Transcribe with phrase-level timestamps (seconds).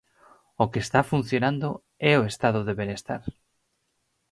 [0.63, 1.69] O que está funcionando
[2.11, 3.21] é o Estado de benestar.